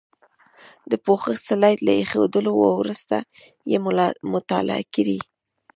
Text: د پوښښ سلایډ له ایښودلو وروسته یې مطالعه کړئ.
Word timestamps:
د 0.91 0.93
پوښښ 1.05 1.35
سلایډ 1.47 1.79
له 1.87 1.93
ایښودلو 1.99 2.51
وروسته 2.81 3.17
یې 3.71 3.77
مطالعه 4.33 4.83
کړئ. 4.93 5.19